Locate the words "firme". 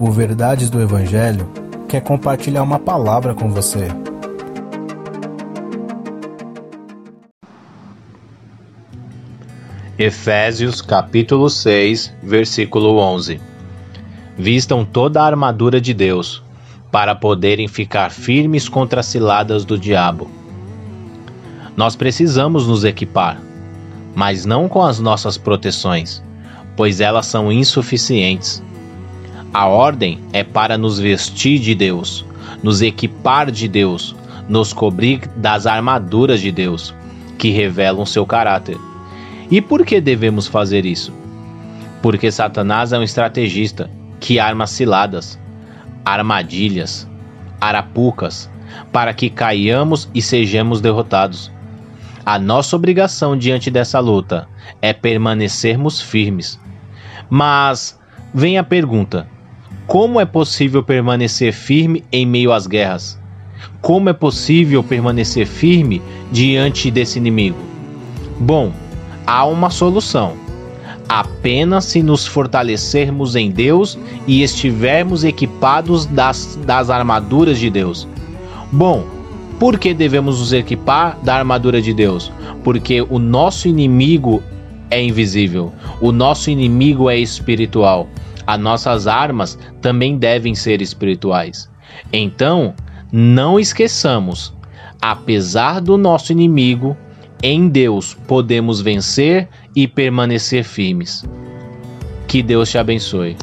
61.52-62.04, 65.46-66.00